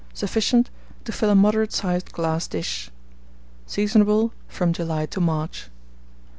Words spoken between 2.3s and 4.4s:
dish. Seasonable